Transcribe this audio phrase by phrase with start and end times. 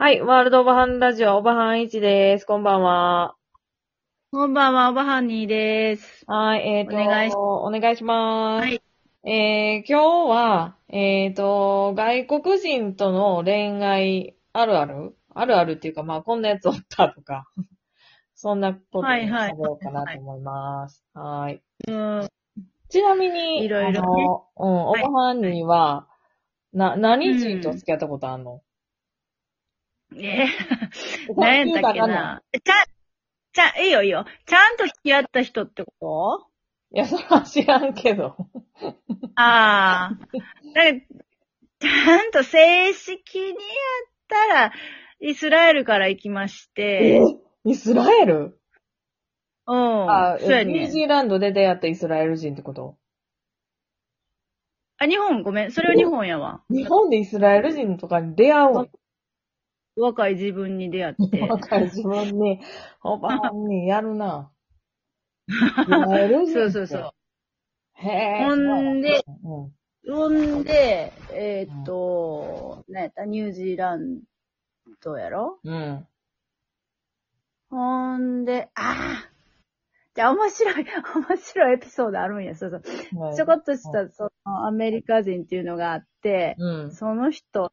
[0.00, 2.44] はい、ワールドオバハンラジオ、オバハン1です。
[2.44, 3.34] こんばんは。
[4.30, 6.24] こんばんは、おばはんにーです。
[6.28, 8.62] はい、えーと、お願いしお願いします。
[8.62, 8.80] はい。
[9.24, 15.16] えー、今日は、えーと、外国人との恋愛あるある？
[15.34, 17.48] あるあるっていうか、まあ、こんなやつおったとか、
[18.36, 21.04] そんなことをはいはい喋ろうかなと思います。
[21.12, 21.60] はい。
[21.88, 22.28] うん。
[22.88, 26.06] ちなみに、いろいろねあの、うん、オはいバハンには、
[26.72, 28.62] な、何人と付き合ったことあんの、
[30.16, 30.46] え
[31.36, 32.42] 何やったっけな。
[32.52, 32.72] ちゃ、
[33.52, 34.24] ちゃ、いいよいいよ。
[34.46, 36.46] ちゃんと付き合った人ってこ
[36.92, 38.30] いや、それは知らんけど。
[38.30, 38.46] と
[39.36, 40.18] ああ。
[40.74, 41.00] だから
[41.80, 43.56] ちゃんと正式にやっ
[44.28, 44.72] たら、
[45.20, 47.20] イスラエルから行きまして、
[47.64, 48.58] イスラエル？
[49.66, 50.10] うん。
[50.10, 50.72] あ、そうやね。
[50.72, 52.96] ニュージーランドで出会ったイスラエル人ってこと？
[54.96, 55.42] あ、日本？
[55.42, 55.70] ごめん。
[55.70, 56.62] それは日本やわ。
[56.70, 58.90] 日本でイスラエル人とかに出会う
[59.98, 61.40] 若い自分に出会って。
[61.40, 62.60] 若い自分に、
[63.02, 64.50] おばあんにやるな。
[65.48, 67.12] イスラエル人ってそうそうそう。
[67.94, 68.44] へえ。
[68.44, 70.12] ほんで、うん。
[70.14, 73.24] ほんで、えーっと、何やった？
[73.24, 74.20] ニュージーラン
[75.02, 75.58] ドやろ？
[75.64, 76.06] うん。
[77.70, 79.30] ほんで、ああ
[80.14, 82.56] じゃあ面白い、面白いエピソードあるんや。
[82.56, 82.82] そうそう。
[83.36, 86.92] ちょこっとした、その、アメリカ人っていうのがあって、うん。
[86.92, 87.72] その人、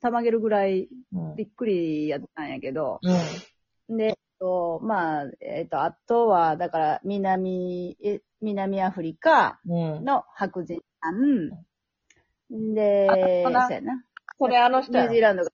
[0.00, 1.36] たまげるぐらいうん。
[1.36, 3.96] びっくりやったんやけど、うん。
[3.96, 10.04] で、えっと、まあ、えっと、あとは、だから、南、え南アフリカうん。
[10.04, 11.50] の白人さん、
[12.74, 14.04] で、あそうやな。
[14.38, 15.50] それあの人ニュージーランドが、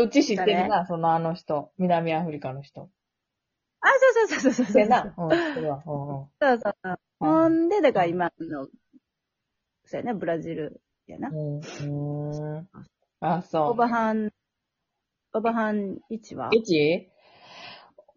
[0.00, 1.70] うち知ってるな、そのあの人。
[1.78, 2.90] 南アフリカの人。
[3.80, 4.72] あ、そうそうそうそうそう。
[4.72, 5.14] せな。
[5.16, 5.82] うん、それは。
[5.86, 6.26] うんうん。
[6.40, 6.98] そうそう。
[7.18, 8.66] ほんで、だから今の、
[9.84, 10.80] そうやな、ブラジル
[11.12, 11.28] やな。
[11.28, 11.60] うん。
[11.60, 12.68] うん。
[13.20, 13.70] あ、そう。
[13.70, 14.30] オバハン、
[15.32, 17.08] オバハン1は？1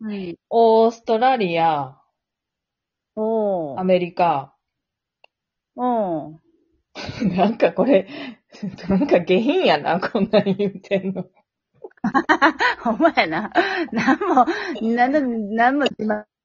[0.01, 0.35] うん。
[0.49, 1.99] オーストラリア、
[3.15, 3.79] おー。
[3.79, 4.55] アメリカ。
[5.75, 6.37] おー。
[7.37, 8.07] なんかこれ、
[8.87, 11.25] なんか下品やな、こんなに言ってんの。
[12.81, 13.51] ほんまやな。
[13.91, 14.45] なんも、
[14.95, 15.85] なんで、なんも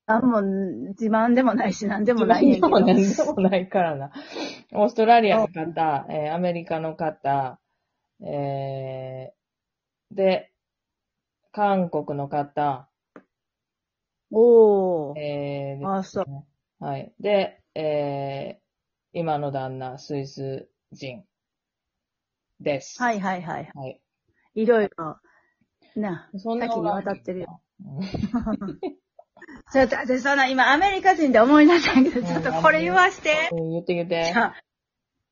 [0.06, 2.68] なんも自慢でもないし、なんでもないんやけど。
[2.68, 4.12] でも何でもないからな。
[4.74, 7.58] オーストラリアの方、えーアメリカの方、
[8.20, 10.52] えー、で、
[11.52, 12.88] 韓国の方、
[14.30, 15.18] おー。
[15.18, 16.84] えー、あ、そう。
[16.84, 17.14] はい。
[17.20, 21.24] で、えー、今の旦那、スイス人
[22.60, 23.00] です。
[23.00, 23.70] はいはいはい。
[23.74, 24.00] はい。
[24.54, 25.18] いろいろ、
[25.96, 27.60] な、そんなにわたってるよ。
[29.66, 33.48] うんちょっと、私その、今アメリカ人で思い出したけど、ちょっとこれ言わして。
[33.52, 34.32] うん言って言って。
[34.34, 34.54] あ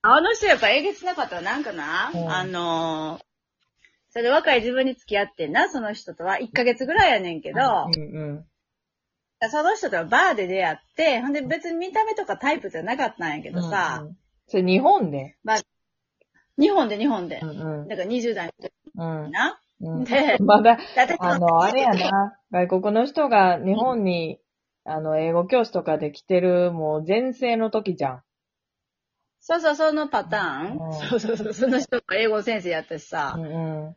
[0.04, 3.22] あの人やっぱえげつなかったらなんかな、うんあのー
[4.10, 7.60] それで若い自分に付き合ってんな、その人とは？1ヶ月ぐらいやねんけど、
[7.96, 8.44] うんうん。
[9.50, 14.16] その人とはバーで出会って、ほんで別に見た目とかタイプじゃなかったんやけどさ、うんうん
[14.48, 15.36] それ日本で？
[16.58, 17.40] 日本で日本で。
[17.42, 17.88] うんうん。
[17.88, 19.61] だから20代の時うんにな。
[19.82, 20.78] うんで、 まだ、
[21.18, 24.38] あの、あれやな、外国の人が日本に、
[24.84, 28.22] あの、英語教師とかで来てる、もう前世の時じゃん。
[29.40, 33.34] そうそう、そのパターン、うんそうそうそう、その人が英語先生やったしさ。
[33.36, 33.96] うんうん。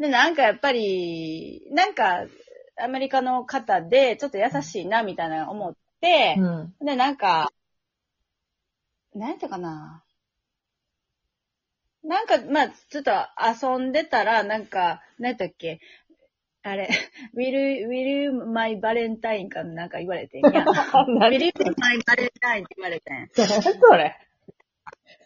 [0.00, 2.26] で、なんかやっぱり、なんか、
[2.80, 6.74] アメリカの方で、ちょっと優しいな、みたいな思って、うん。
[6.84, 7.52] で、なんか、
[9.14, 10.02] なんやったかな。
[12.04, 13.10] なんか、まあ、ちょっと
[13.66, 15.80] 遊んでたら、なんか、なんやったっけ？
[16.62, 16.88] あれ、
[17.36, 20.64] will, will you my valentine かなんか言われてんや。
[21.06, 23.28] will 何 you my valentine って言われてん。
[23.34, 24.16] それ。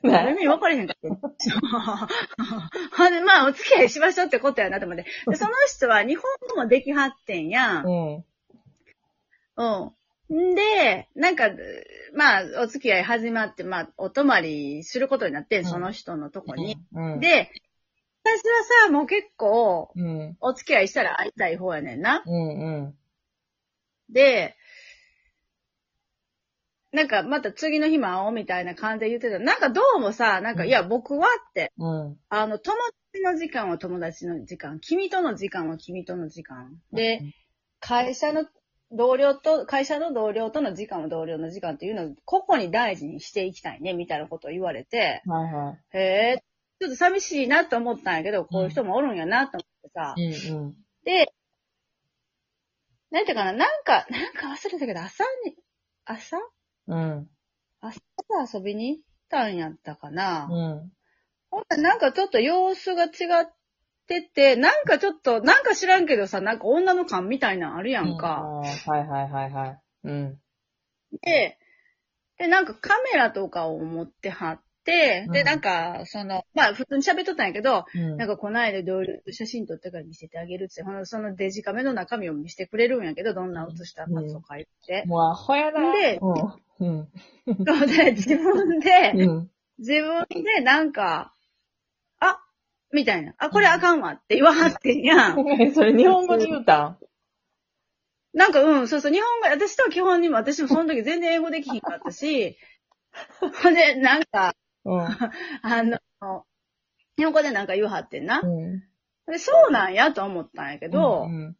[0.03, 0.31] 何？
[0.33, 1.09] 意味分かれへんかった。
[2.97, 5.05] ほんで、 まあ、お付き合いしましょうってことやなと思って。
[5.29, 7.87] でその人は日本語もできはってんやん。
[7.87, 8.25] うん。
[9.57, 9.95] う
[10.35, 10.53] ん。
[10.53, 11.51] んで、なんか、
[12.15, 16.77] まあ、お付き合い始まって、まあ、お泊まりすることになってん、うんその人のとこに。
[16.93, 17.21] うん。
[17.21, 17.51] で、
[18.25, 20.37] 私はさ、もう結構、うん。
[20.41, 22.23] お付き合いしたら会いたい方やねんな。
[22.25, 22.95] うんうん。
[24.11, 24.57] で、
[26.93, 29.39] なんか、また次の日も会おうみたいな感じで言ってた。
[29.39, 32.19] なんかどうもさ、なんか、うんいや、僕はって、うん。
[32.29, 32.77] あの、友
[33.13, 36.79] 達の時間は友達の時間、君との時間は君との時間。
[36.93, 37.23] で、
[37.81, 38.45] 会社の
[38.93, 46.45] 同僚と、会社の同僚との時間は同僚の時間っていうのを個々に大事にしていきたいね、みたいなことを言われて、はいはへえ、
[46.81, 50.15] ちょっと寂しいなと思ったんやけど、こういう人もおるんやなと思ってさ。
[50.17, 50.51] い。
[50.51, 50.75] うんうん。
[51.05, 51.33] で、
[53.11, 55.57] なんていうかな、なんか、なんか忘れたけど、朝に、
[56.05, 56.39] 朝？
[56.89, 57.29] うん。
[57.81, 58.01] 朝
[58.59, 60.49] 遊びに行ったんやったかな。
[60.51, 60.93] うん。
[61.51, 63.11] ほんならなんかちょっと様子が違っ
[64.21, 68.43] てて、なんかちょっと、なんか知らんけどさ、なんか女の感みたいなのあるやんか。
[68.43, 69.79] うんはいはいはいはい。
[70.05, 70.39] うん。
[71.23, 71.59] で、
[72.39, 85.05] で、なんかカメラとかを持ってはって、で、うんなんか、その、まあ普通に喋っとったんやけど、うんなんかこないだ同僚と写真撮ってから見せてあげるって、ほんでそのデジカメの中身を見せてくれるんやけど、どんな写したかとか言って。
[85.07, 85.93] もうアホやな。
[85.93, 86.87] でうん。
[86.87, 87.09] うん。
[87.47, 89.51] そうで、自分で、うん。
[89.79, 91.35] 自分でなんか、あ
[92.93, 93.35] みたいな。
[93.39, 95.35] あ、これあかんわって言わはってんやん。
[95.75, 96.99] それ日本語で言うたん？
[98.35, 102.57] なんか、うん、そうそう、日本語、私とは基本にも、私もその時全然英語できひんかったし、
[103.41, 104.55] ほ んで、なんか、
[104.85, 105.01] うん。
[105.63, 105.99] あの、
[107.17, 108.41] 日本語でなんか言わはってんな。
[108.43, 108.81] うん。
[109.27, 111.57] でそうなんやと思ったんやけど、うん。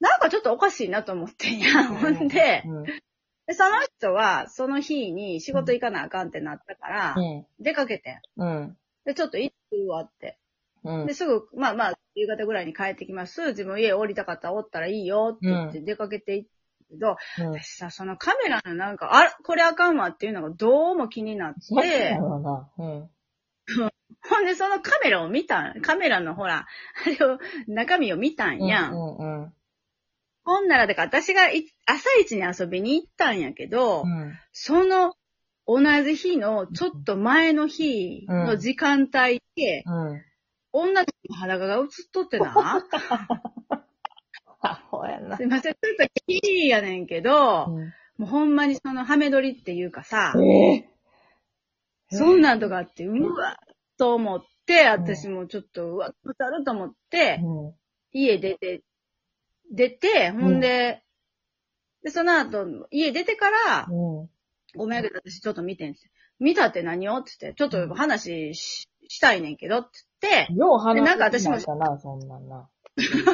[0.00, 1.84] なんかちょっとおかしいなと思ってんや。
[1.84, 2.84] ほんで、うん。
[2.84, 7.46] でその人は、その日に仕事行かなあかんってなったから、うん。
[7.60, 8.76] 出かけてん。
[9.10, 9.14] うん。
[9.14, 10.38] で、ちょっと行ってるわって。
[10.84, 11.14] うんで、。
[11.14, 13.48] すぐ、まあまあ、夕方ぐらいに帰ってきます。
[13.48, 16.48] 自分家降りたかったらおったらいいよって言って出かけていった
[16.90, 17.50] けど、うん。
[17.52, 21.58] 私さ、そのカメラのなんか、あこれあかんわっていうのがどうも気になって
[22.78, 23.10] うん。
[24.28, 26.66] ほんでそのカメラを見たん、カメラのほら、
[27.06, 28.92] あれを、中身を見たんやん。
[28.92, 29.52] うんうん
[30.42, 34.38] ほんなら、だから私がい朝一に遊びに行ったんやけど、うん。
[34.52, 35.14] その
[35.66, 40.22] 同じ日のちょっと前の日の時間帯で、うん。
[40.72, 42.82] 女の子の裸が映っとってな。
[44.60, 45.36] アホやな。
[45.36, 50.90] すいません、ちょっとキーやねんけど、うんもうほんまにそのハメ撮りっていうかさ、ええ
[52.10, 57.74] そんなんとかあって、うわっと思って、私もちょっと、うわっとあると思って、うん。
[58.12, 58.82] 家出て、
[59.72, 61.02] 出て、ほんで、
[62.02, 64.30] で、その後、家出てから、うん。
[64.76, 66.00] ごめんやけど私ちょっと見てんって。
[66.38, 67.16] 見たって何を？
[67.18, 69.90] って言って、ちょっと話ししたいねんけどって
[70.22, 72.68] 言って、よう話なんか私もしたな、そんなんな。
[72.96, 73.30] どうしよ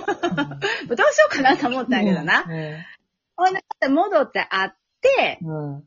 [1.33, 2.43] うかなと思ったんやけどな。
[2.43, 5.47] んで、戻って会って、ん。
[5.47, 5.85] うん。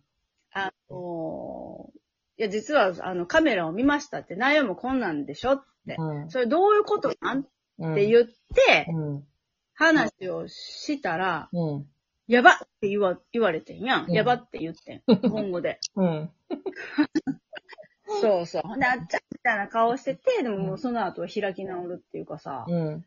[0.52, 1.90] あの
[2.38, 5.96] いや、実は、あの、カメラを見ましたって、内容もこんなんでしょって。
[5.98, 6.30] うん。
[6.30, 7.42] それどういうことなん？
[7.42, 7.44] っ
[7.80, 7.96] うん。
[7.96, 9.28] て言って、うん。
[9.74, 11.86] 話をしたら、うん。
[12.30, 14.06] やばって言わ、言われてんやん。
[14.06, 15.02] うんやばって言ってん。
[15.08, 15.80] 日本語で。
[15.98, 16.32] うん。
[18.22, 18.62] そうそう。
[18.62, 22.66] ほんで、あっちゃみたいな顔してて、でももうその後は開き直るっていうかさ。
[22.68, 23.06] うん。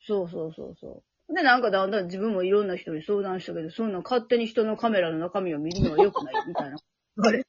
[0.00, 1.34] そうそうそうそう。
[1.34, 6.76] で、なんかだんだん自分もいろんな人に相談したけど、そんな勝手に人のカメラの中身を見るのは良くないみたいな。
[7.16, 7.48] 言われて。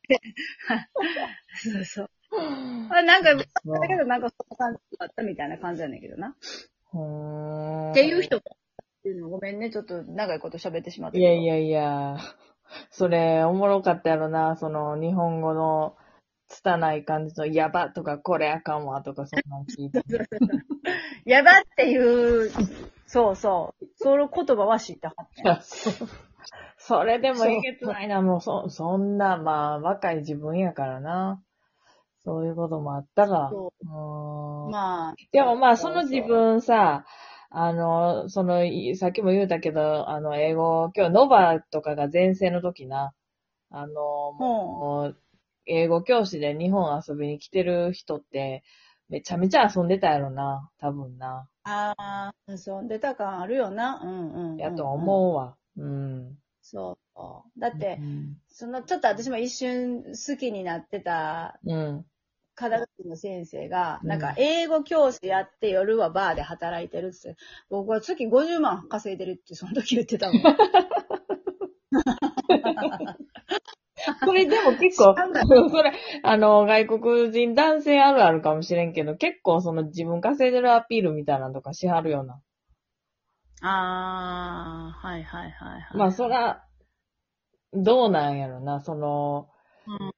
[1.56, 2.10] そうそう。
[2.32, 3.44] あなんか、だ
[3.88, 6.36] けどなんかそんな感じだったみたいな感じやねんけどな。
[6.94, 7.92] うん。
[7.92, 8.55] っていう人も
[9.10, 12.18] いうのごめんね、ちょっと長いこと喋ってしまったいやいやいや、
[12.90, 15.96] それ、おもろかったやろな、その、日本語の、
[16.48, 20.02] 拙い感じの、やばとか、これあかんわとか、そんなん聞いて。
[21.26, 22.52] やばっていう、
[23.08, 23.86] そうそう。
[23.96, 25.62] その言葉は知ってはった
[26.78, 31.42] それでもえげつないな、もう、そ、そんな、まあ、若い自分やからな。
[32.26, 33.52] そういうこともあったが。
[34.70, 35.16] まあ。
[35.32, 37.06] でもまあ、その自分さ、
[37.50, 43.14] あの、その、いさっきも言うたけど、あの、英語、今日ノバとかが前世の時な、
[43.70, 43.94] あの、
[44.34, 45.18] もう、
[45.66, 48.64] 英語教師で日本遊びに来てる人って、
[49.10, 51.48] めちゃめちゃ遊んでたやろな、多分な。
[51.64, 51.96] あ
[52.48, 54.00] あ、そう、出た感あるよな。
[54.04, 54.58] うんうん、うん。
[54.58, 55.56] やと思うわ。
[55.78, 56.38] うん。
[56.62, 57.60] そう。
[57.60, 58.38] だってう、ん。
[58.48, 62.06] その、ちょっと私も一瞬好きになってた、うん。
[62.56, 67.36] 科学の先生が、うんなんか、英語教師やって夜はバーで働いてるって。
[67.70, 70.42] 僕は月50万稼いでるって、その時言ってたもん。
[74.26, 75.16] これでも結構、
[75.70, 75.94] それ、
[76.24, 82.42] あの、外国人男性あるあるかもしれんけど、結構その自分稼いでるアピールみたいなのとかしはるような。
[83.62, 85.98] ああ、はいはいはいはい。
[85.98, 86.66] まあ、そら、
[87.74, 89.50] どうなんやろな、その、
[89.88, 90.15] うん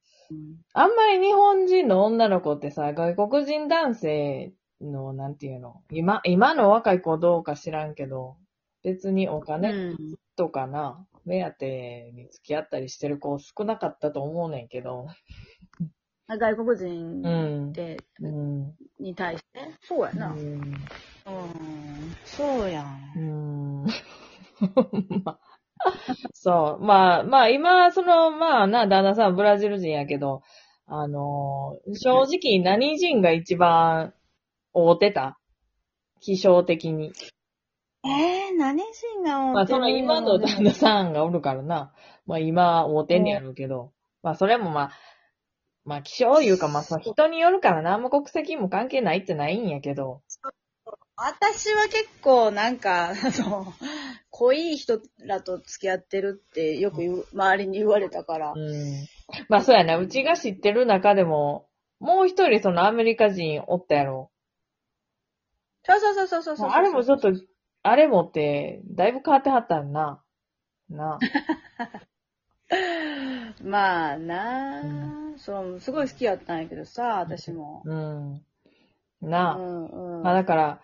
[0.73, 8.37] あんまり日本人の女の子ってさ、外国人男性の、なんていうの、今、今の若い子どうか知らんけど、
[8.83, 10.17] 別にお金うん。
[10.35, 15.07] とかな、目当てに付き合ったりしてる子少なかったと思うねんけど。
[16.27, 17.73] 外国人うん。
[17.73, 18.77] で、うん。
[18.99, 19.75] に対して？
[19.81, 20.33] そうやな。
[20.33, 20.89] ううん。
[21.31, 22.15] ん。
[22.23, 22.85] そうや。
[23.15, 23.85] うんん。
[25.23, 25.39] まあ
[26.33, 26.83] そう。
[26.83, 30.41] まあ、まあ今、その、まあな、旦那さんブラジル人やけど、
[30.89, 34.13] あのー正直何人が一番
[34.73, 35.37] 会うてた？
[36.21, 37.11] 気象的に。
[38.05, 41.93] えー、何人がまあその今の旦那さんがおるからな。
[42.25, 43.91] まあ今会うてんねやろうけど。
[44.23, 44.91] まあそれもまあ、
[45.83, 47.93] まあ気象いうかまあその人によるからな。
[47.93, 50.21] あんま国籍も関係ないってないんやけど。
[51.19, 53.13] 私は結構なんか、あ
[53.49, 53.73] の、
[54.29, 58.53] 濃い人らと付き合ってるってよく言う周りに言われたから。
[58.55, 59.07] うん。
[59.49, 59.97] まあそうやな。
[59.97, 61.67] うちが知ってる中でも、
[61.99, 64.29] もう一人そのアメリカ人おったやろ。
[65.83, 66.69] そうそうそうそうそうそう。
[66.69, 67.31] あれもちょっと、
[67.81, 70.21] あれもって、だいぶ変わってはったんな。
[70.87, 71.17] な。
[73.63, 74.81] まあなあ、
[75.35, 77.81] うそう、すごい好きやったんやけどさ、私も。
[77.85, 78.33] うん。
[78.35, 78.41] う
[79.21, 79.57] なあ。
[79.57, 80.23] んうん。
[80.23, 80.81] まあだから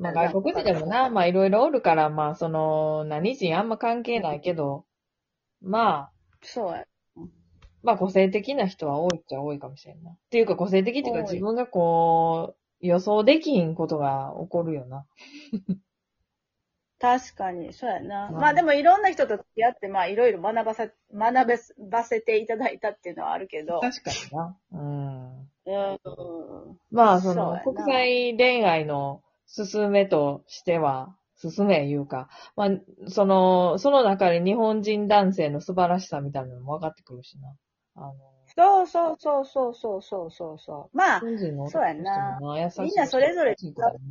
[0.00, 4.86] まあ外国人でもな、まあいろいろおるから、まあその、何人あんま関係ないけど、
[5.60, 6.86] まあ、そうや。
[7.82, 10.10] まあ個性的な人は多いっちゃ多いかもしれんな。
[10.12, 15.06] っていうか個性的っていうか自分がこう、予想できひんことが起こるよな。
[16.98, 18.28] 確かに、そうやな。
[18.28, 21.58] うんまあでもいろんな人と付き合って、まあいろいろ学ばさ、学べ
[21.90, 23.80] ばせていただいたっていうのはあるけど。
[23.80, 24.56] 確かにな。
[24.72, 25.50] うん。
[25.66, 26.78] うん。
[26.90, 32.68] まあその、国際恋愛の進めとしては、進めいうか、まあ、
[33.08, 37.48] その、その中で日本人男性の素晴らしさみたいなのも分かってくるしな。
[37.96, 38.14] あの、
[38.56, 40.96] そうそうそうそうそうそうそうそう。
[40.96, 42.38] まあそうやな
[42.78, 43.56] みんなそれぞれ違う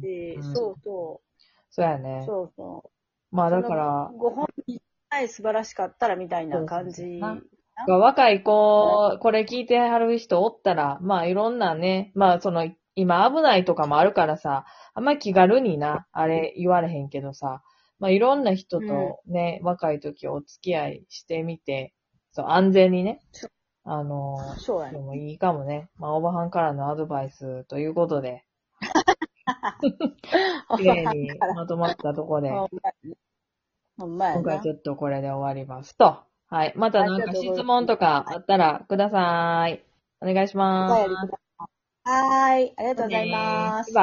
[0.01, 1.21] し、うんそうそ
[1.69, 1.99] そうやう。
[1.99, 2.23] ね。
[2.25, 2.83] そうそ
[3.31, 3.35] う。
[3.35, 4.81] まあだからご本人
[5.11, 7.19] さえ素晴らしかったらみたいな感じ。
[7.21, 7.43] そう
[7.87, 12.69] そう若い子、これ聞いてはる人おったら、まあいろんなね、まあその、
[12.99, 17.61] 今危ないとかもあるからさ、あんまり気軽にな、あれ言われへんけどさ、
[17.99, 21.93] まあいろんな人とね、若い時お付き合いしてみて、
[22.31, 23.47] そう、安全にねそ、
[23.83, 24.93] あの、そうやね。
[24.93, 25.89] でもいいかもね。
[25.97, 28.45] まあ、オバハンからのアドバイスということで、
[30.77, 32.49] 綺麗にまとまったところで、
[33.97, 34.69] 今回ち。
[34.69, 36.19] ょっとこれで終わりますと。
[36.47, 36.73] はい。
[36.75, 39.83] またなんか質問とかあったらください。
[40.21, 41.48] お願いしおます
[42.11, 42.73] はい。
[42.77, 44.01] ありがとうございます。